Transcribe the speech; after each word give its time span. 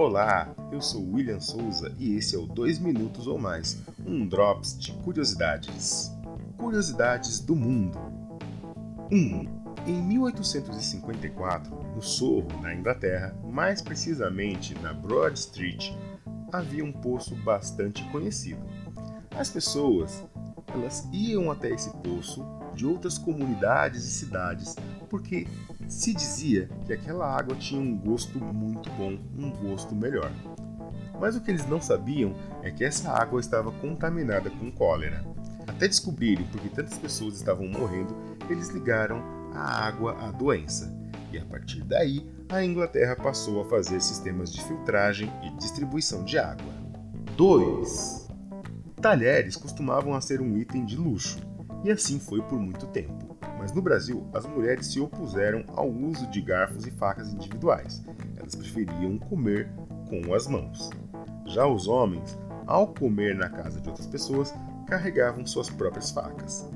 Olá, 0.00 0.48
eu 0.72 0.80
sou 0.80 1.12
William 1.12 1.40
Souza 1.40 1.94
e 1.98 2.14
esse 2.14 2.34
é 2.34 2.38
o 2.38 2.46
2 2.46 2.78
Minutos 2.78 3.26
ou 3.26 3.38
Mais, 3.38 3.82
um 4.06 4.26
Drops 4.26 4.78
de 4.78 4.92
Curiosidades. 4.92 6.10
Curiosidades 6.56 7.38
do 7.38 7.54
Mundo 7.54 7.98
1. 9.12 9.86
Em 9.86 10.02
1854, 10.02 11.76
no 11.94 12.00
Sorro, 12.00 12.48
na 12.62 12.74
Inglaterra, 12.74 13.36
mais 13.44 13.82
precisamente 13.82 14.72
na 14.78 14.94
Broad 14.94 15.38
Street, 15.38 15.92
havia 16.50 16.82
um 16.82 16.92
poço 16.92 17.36
bastante 17.36 18.02
conhecido. 18.04 18.64
As 19.36 19.50
pessoas 19.50 20.24
elas 20.72 21.06
iam 21.12 21.50
até 21.50 21.68
esse 21.68 21.90
poço 21.98 22.42
de 22.74 22.86
outras 22.86 23.18
comunidades 23.18 24.06
e 24.06 24.10
cidades, 24.10 24.76
porque 25.10 25.46
se 25.90 26.14
dizia 26.14 26.68
que 26.86 26.92
aquela 26.92 27.26
água 27.26 27.56
tinha 27.56 27.80
um 27.80 27.98
gosto 27.98 28.38
muito 28.38 28.88
bom, 28.90 29.18
um 29.36 29.50
gosto 29.50 29.94
melhor. 29.94 30.30
Mas 31.20 31.34
o 31.34 31.40
que 31.40 31.50
eles 31.50 31.66
não 31.66 31.80
sabiam 31.80 32.32
é 32.62 32.70
que 32.70 32.84
essa 32.84 33.10
água 33.10 33.40
estava 33.40 33.72
contaminada 33.72 34.48
com 34.48 34.70
cólera. 34.70 35.24
Até 35.66 35.88
descobrirem 35.88 36.46
por 36.46 36.60
que 36.60 36.68
tantas 36.68 36.96
pessoas 36.96 37.34
estavam 37.34 37.66
morrendo, 37.66 38.16
eles 38.48 38.68
ligaram 38.68 39.20
a 39.52 39.86
água 39.86 40.16
à 40.20 40.30
doença. 40.30 40.96
E 41.32 41.38
a 41.38 41.44
partir 41.44 41.82
daí, 41.82 42.24
a 42.48 42.64
Inglaterra 42.64 43.16
passou 43.16 43.60
a 43.60 43.64
fazer 43.64 44.00
sistemas 44.00 44.52
de 44.52 44.62
filtragem 44.62 45.30
e 45.42 45.50
distribuição 45.58 46.24
de 46.24 46.38
água. 46.38 46.72
2. 47.36 48.28
Talheres 49.00 49.56
costumavam 49.56 50.18
ser 50.20 50.40
um 50.40 50.56
item 50.56 50.84
de 50.84 50.96
luxo, 50.96 51.38
e 51.84 51.90
assim 51.90 52.20
foi 52.20 52.40
por 52.42 52.60
muito 52.60 52.86
tempo. 52.86 53.39
Mas 53.60 53.72
no 53.72 53.82
Brasil, 53.82 54.26
as 54.32 54.46
mulheres 54.46 54.86
se 54.86 54.98
opuseram 54.98 55.62
ao 55.76 55.86
uso 55.86 56.26
de 56.28 56.40
garfos 56.40 56.86
e 56.86 56.90
facas 56.90 57.30
individuais. 57.30 58.02
Elas 58.36 58.54
preferiam 58.54 59.18
comer 59.18 59.70
com 60.08 60.32
as 60.34 60.46
mãos. 60.46 60.88
Já 61.44 61.66
os 61.66 61.86
homens, 61.86 62.38
ao 62.66 62.88
comer 62.94 63.36
na 63.36 63.50
casa 63.50 63.78
de 63.78 63.86
outras 63.86 64.06
pessoas, 64.06 64.54
carregavam 64.86 65.44
suas 65.46 65.68
próprias 65.68 66.10
facas. 66.10 66.66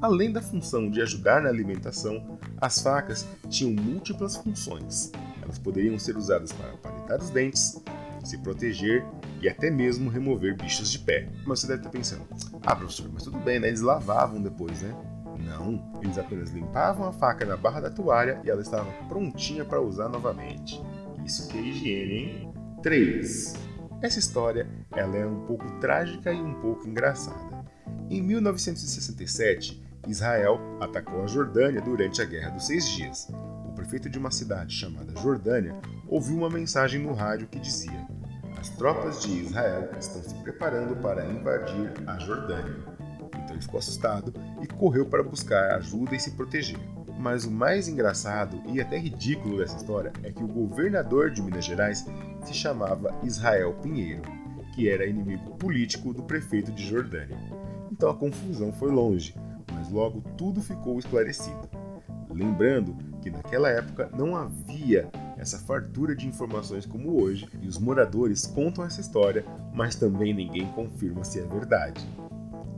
Além 0.00 0.32
da 0.32 0.40
função 0.40 0.90
de 0.90 1.02
ajudar 1.02 1.42
na 1.42 1.50
alimentação, 1.50 2.38
as 2.58 2.80
facas 2.80 3.26
tinham 3.50 3.74
múltiplas 3.74 4.36
funções. 4.36 5.12
Elas 5.42 5.58
poderiam 5.58 5.98
ser 5.98 6.16
usadas 6.16 6.52
para 6.52 6.74
palitar 6.78 7.20
os 7.20 7.28
dentes, 7.28 7.82
se 8.24 8.38
proteger 8.38 9.04
e 9.42 9.48
até 9.48 9.70
mesmo 9.70 10.08
remover 10.08 10.56
bichos 10.56 10.90
de 10.90 10.98
pé. 11.00 11.28
Mas 11.46 11.60
você 11.60 11.66
deve 11.66 11.80
estar 11.80 11.90
pensando: 11.90 12.26
ah, 12.62 12.74
professor, 12.74 13.10
mas 13.12 13.24
tudo 13.24 13.38
bem, 13.40 13.60
né? 13.60 13.68
Eles 13.68 13.82
lavavam 13.82 14.40
depois, 14.40 14.80
né? 14.80 15.13
Não, 15.38 15.92
eles 16.02 16.18
apenas 16.18 16.50
limpavam 16.50 17.06
a 17.06 17.12
faca 17.12 17.44
na 17.44 17.56
barra 17.56 17.80
da 17.80 17.90
toalha 17.90 18.40
e 18.44 18.50
ela 18.50 18.62
estava 18.62 18.90
prontinha 19.08 19.64
para 19.64 19.80
usar 19.80 20.08
novamente. 20.08 20.82
Isso 21.24 21.48
que 21.48 21.58
é 21.58 21.60
higiene, 21.60 22.14
hein? 22.14 22.54
3. 22.82 23.54
Essa 24.02 24.18
história 24.18 24.68
ela 24.94 25.16
é 25.16 25.26
um 25.26 25.46
pouco 25.46 25.64
trágica 25.80 26.32
e 26.32 26.40
um 26.40 26.54
pouco 26.60 26.86
engraçada. 26.86 27.64
Em 28.10 28.20
1967, 28.20 29.82
Israel 30.06 30.60
atacou 30.80 31.22
a 31.22 31.26
Jordânia 31.26 31.80
durante 31.80 32.20
a 32.20 32.24
Guerra 32.24 32.50
dos 32.50 32.66
Seis 32.66 32.86
Dias. 32.90 33.28
O 33.66 33.72
prefeito 33.72 34.10
de 34.10 34.18
uma 34.18 34.30
cidade 34.30 34.74
chamada 34.74 35.18
Jordânia 35.18 35.74
ouviu 36.06 36.36
uma 36.36 36.50
mensagem 36.50 37.00
no 37.00 37.14
rádio 37.14 37.48
que 37.48 37.58
dizia: 37.58 38.06
As 38.60 38.68
tropas 38.70 39.22
de 39.22 39.40
Israel 39.40 39.88
estão 39.98 40.22
se 40.22 40.34
preparando 40.42 40.94
para 40.96 41.24
invadir 41.24 41.92
a 42.06 42.18
Jordânia. 42.18 42.84
Ele 43.54 43.62
ficou 43.62 43.78
assustado 43.78 44.34
e 44.60 44.66
correu 44.66 45.06
para 45.06 45.22
buscar 45.22 45.76
ajuda 45.76 46.14
e 46.14 46.20
se 46.20 46.32
proteger. 46.32 46.78
Mas 47.18 47.44
o 47.44 47.50
mais 47.50 47.88
engraçado 47.88 48.60
e 48.66 48.80
até 48.80 48.98
ridículo 48.98 49.58
dessa 49.58 49.76
história 49.76 50.12
é 50.22 50.32
que 50.32 50.42
o 50.42 50.48
governador 50.48 51.30
de 51.30 51.40
Minas 51.40 51.64
Gerais 51.64 52.04
se 52.44 52.52
chamava 52.52 53.14
Israel 53.22 53.72
Pinheiro, 53.74 54.22
que 54.74 54.88
era 54.88 55.06
inimigo 55.06 55.56
político 55.56 56.12
do 56.12 56.24
prefeito 56.24 56.72
de 56.72 56.84
Jordânia. 56.84 57.38
Então 57.90 58.10
a 58.10 58.14
confusão 58.14 58.72
foi 58.72 58.90
longe, 58.90 59.34
mas 59.72 59.88
logo 59.90 60.20
tudo 60.36 60.60
ficou 60.60 60.98
esclarecido. 60.98 61.68
Lembrando 62.28 62.96
que 63.22 63.30
naquela 63.30 63.70
época 63.70 64.10
não 64.16 64.34
havia 64.34 65.08
essa 65.38 65.58
fartura 65.58 66.16
de 66.16 66.26
informações 66.26 66.84
como 66.84 67.22
hoje, 67.22 67.48
e 67.62 67.68
os 67.68 67.78
moradores 67.78 68.46
contam 68.46 68.84
essa 68.84 69.00
história, 69.00 69.44
mas 69.72 69.94
também 69.94 70.34
ninguém 70.34 70.66
confirma 70.72 71.22
se 71.22 71.40
é 71.40 71.44
verdade. 71.44 72.04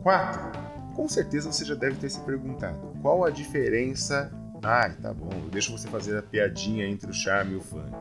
4. 0.03 0.66
Com 0.97 1.07
certeza 1.11 1.53
você 1.53 1.63
já 1.63 1.75
deve 1.75 1.97
ter 1.97 2.09
se 2.09 2.19
perguntado 2.21 2.79
qual 3.03 3.23
a 3.23 3.31
diferença. 3.31 4.33
Ai, 4.63 4.97
tá 4.97 5.13
bom, 5.13 5.29
eu 5.31 5.51
deixo 5.51 5.71
você 5.71 5.87
fazer 5.87 6.17
a 6.17 6.23
piadinha 6.23 6.87
entre 6.87 7.11
o 7.11 7.15
charme 7.15 7.53
e 7.53 7.57
o 7.57 7.61
funk. 7.61 7.93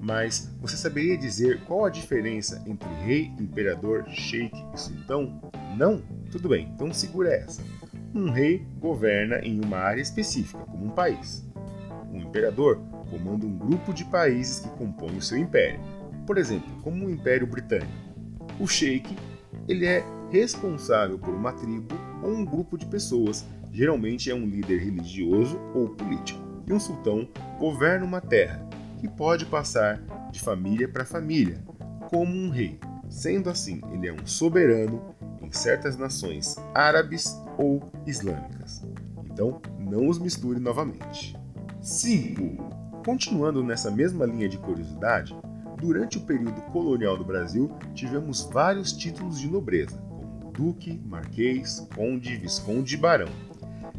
Mas 0.00 0.50
você 0.58 0.74
saberia 0.74 1.16
dizer 1.18 1.60
qual 1.64 1.84
a 1.84 1.90
diferença 1.90 2.64
entre 2.66 2.88
rei, 3.04 3.30
imperador, 3.38 4.08
sheik 4.08 4.56
e 4.74 4.80
sultão? 4.80 5.42
Não? 5.76 6.02
Tudo 6.30 6.48
bem, 6.48 6.72
então 6.74 6.90
segura 6.90 7.28
essa. 7.28 7.62
Um 8.14 8.30
rei 8.30 8.66
governa 8.78 9.38
em 9.40 9.62
uma 9.62 9.76
área 9.76 10.00
específica, 10.00 10.64
como 10.64 10.86
um 10.86 10.90
país. 10.90 11.46
Um 12.10 12.22
imperador 12.22 12.80
comanda 13.10 13.44
um 13.44 13.58
grupo 13.58 13.92
de 13.92 14.06
países 14.06 14.60
que 14.60 14.70
compõem 14.70 15.18
o 15.18 15.22
seu 15.22 15.36
império. 15.36 15.80
Por 16.26 16.38
exemplo, 16.38 16.80
como 16.82 17.06
o 17.06 17.10
Império 17.10 17.46
Britânico. 17.46 17.92
O 18.58 18.66
sheik, 18.66 19.16
ele 19.68 19.86
é 19.86 20.02
responsável 20.32 21.18
por 21.18 21.34
uma 21.34 21.52
tribo 21.52 21.94
ou 22.22 22.30
um 22.30 22.42
grupo 22.42 22.78
de 22.78 22.86
pessoas, 22.86 23.44
geralmente 23.70 24.30
é 24.30 24.34
um 24.34 24.46
líder 24.46 24.78
religioso 24.78 25.60
ou 25.74 25.90
político. 25.90 26.40
E 26.66 26.72
um 26.72 26.80
sultão 26.80 27.28
governa 27.58 28.06
uma 28.06 28.20
terra, 28.20 28.66
que 28.98 29.06
pode 29.06 29.44
passar 29.44 30.02
de 30.32 30.40
família 30.40 30.88
para 30.88 31.04
família, 31.04 31.62
como 32.08 32.34
um 32.34 32.48
rei. 32.48 32.80
Sendo 33.10 33.50
assim, 33.50 33.82
ele 33.92 34.08
é 34.08 34.12
um 34.12 34.26
soberano 34.26 35.02
em 35.42 35.52
certas 35.52 35.98
nações 35.98 36.56
árabes 36.74 37.38
ou 37.58 37.82
islâmicas. 38.06 38.82
Então, 39.26 39.60
não 39.78 40.08
os 40.08 40.18
misture 40.18 40.58
novamente. 40.58 41.36
5. 41.82 43.02
Continuando 43.04 43.62
nessa 43.62 43.90
mesma 43.90 44.24
linha 44.24 44.48
de 44.48 44.56
curiosidade, 44.56 45.36
durante 45.78 46.16
o 46.16 46.22
período 46.22 46.62
colonial 46.72 47.18
do 47.18 47.24
Brasil, 47.24 47.70
tivemos 47.92 48.48
vários 48.50 48.92
títulos 48.92 49.38
de 49.38 49.48
nobreza, 49.48 50.00
Duque, 50.52 51.00
Marquês, 51.04 51.86
Conde, 51.94 52.36
Visconde 52.36 52.94
e 52.94 52.98
Barão. 52.98 53.28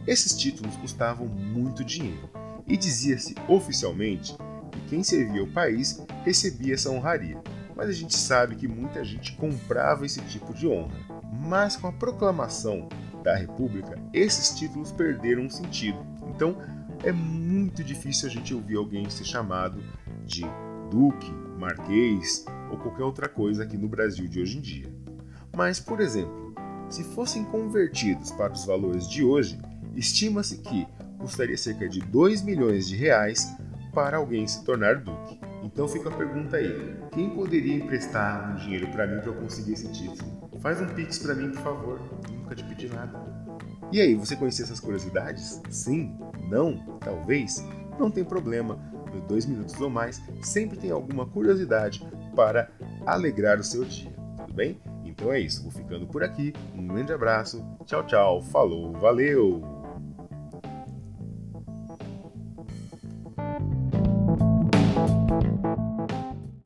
Esses 0.05 0.37
títulos 0.37 0.75
custavam 0.77 1.27
muito 1.27 1.83
dinheiro 1.83 2.29
e 2.67 2.77
dizia-se 2.77 3.35
oficialmente 3.47 4.35
que 4.71 4.79
quem 4.89 5.03
servia 5.03 5.43
o 5.43 5.51
país 5.51 6.03
recebia 6.23 6.73
essa 6.73 6.89
honraria, 6.89 7.41
mas 7.75 7.89
a 7.89 7.93
gente 7.93 8.15
sabe 8.15 8.55
que 8.55 8.67
muita 8.67 9.03
gente 9.03 9.33
comprava 9.33 10.05
esse 10.05 10.21
tipo 10.21 10.53
de 10.53 10.67
honra. 10.67 10.95
Mas 11.41 11.75
com 11.75 11.87
a 11.87 11.91
proclamação 11.91 12.87
da 13.23 13.35
República, 13.35 13.97
esses 14.13 14.57
títulos 14.57 14.91
perderam 14.91 15.49
sentido. 15.49 16.05
Então, 16.35 16.57
é 17.03 17.11
muito 17.11 17.83
difícil 17.83 18.29
a 18.29 18.31
gente 18.31 18.53
ouvir 18.53 18.77
alguém 18.77 19.09
ser 19.09 19.25
chamado 19.25 19.81
de 20.25 20.43
duque, 20.89 21.31
marquês 21.59 22.45
ou 22.71 22.77
qualquer 22.77 23.03
outra 23.03 23.27
coisa 23.27 23.63
aqui 23.63 23.77
no 23.77 23.87
Brasil 23.87 24.27
de 24.27 24.39
hoje 24.39 24.57
em 24.57 24.61
dia. 24.61 24.93
Mas, 25.55 25.79
por 25.79 25.99
exemplo, 25.99 26.53
se 26.89 27.03
fossem 27.03 27.43
convertidos 27.45 28.31
para 28.31 28.53
os 28.53 28.65
valores 28.65 29.07
de 29.07 29.23
hoje, 29.23 29.59
estima-se 29.95 30.57
que 30.57 30.87
custaria 31.19 31.57
cerca 31.57 31.87
de 31.87 31.99
2 32.01 32.41
milhões 32.41 32.87
de 32.87 32.95
reais 32.95 33.55
para 33.93 34.17
alguém 34.17 34.47
se 34.47 34.63
tornar 34.63 34.95
duque. 34.95 35.39
Então 35.63 35.87
fica 35.87 36.09
a 36.09 36.11
pergunta 36.11 36.57
aí: 36.57 36.97
quem 37.13 37.29
poderia 37.29 37.75
emprestar 37.75 38.51
um 38.51 38.55
dinheiro 38.55 38.87
para 38.89 39.07
mim 39.07 39.19
para 39.21 39.29
eu 39.29 39.35
conseguir 39.35 39.73
esse 39.73 39.91
título? 39.91 40.49
Faz 40.59 40.81
um 40.81 40.87
pix 40.87 41.19
para 41.19 41.35
mim, 41.35 41.51
por 41.51 41.61
favor. 41.61 42.01
Nunca 42.31 42.55
te 42.55 42.63
pedi 42.63 42.89
nada. 42.89 43.19
E 43.91 44.01
aí, 44.01 44.15
você 44.15 44.35
conhecia 44.35 44.65
essas 44.65 44.79
curiosidades? 44.79 45.61
Sim? 45.69 46.17
Não? 46.49 46.77
Talvez? 46.99 47.63
Não 47.99 48.09
tem 48.09 48.23
problema. 48.23 48.79
No 49.13 49.21
dois 49.21 49.45
minutos 49.45 49.79
ou 49.79 49.89
mais, 49.89 50.19
sempre 50.41 50.77
tem 50.77 50.89
alguma 50.89 51.27
curiosidade 51.27 52.03
para 52.35 52.71
alegrar 53.05 53.59
o 53.59 53.63
seu 53.63 53.85
dia. 53.85 54.11
Tudo 54.37 54.53
bem? 54.53 54.81
Então 55.13 55.31
é 55.31 55.39
isso. 55.39 55.61
Vou 55.61 55.71
ficando 55.71 56.07
por 56.07 56.23
aqui. 56.23 56.53
Um 56.75 56.87
grande 56.87 57.13
abraço. 57.13 57.63
Tchau, 57.85 58.03
tchau. 58.05 58.41
Falou. 58.41 58.91
Valeu! 58.93 59.82